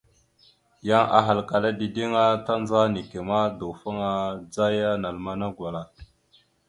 [0.87, 5.81] Yan ahalkala dideŋ a, tandzaba neke ma, dawəfaŋa adzaya naləmana gwala.